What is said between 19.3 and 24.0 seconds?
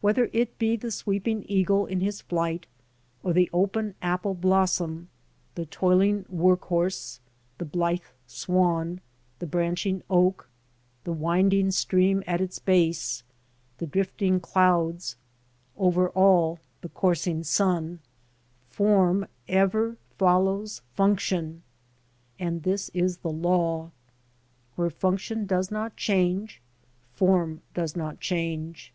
ever follows function, and this is the law.